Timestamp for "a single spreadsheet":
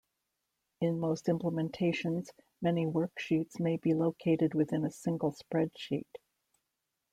4.83-6.07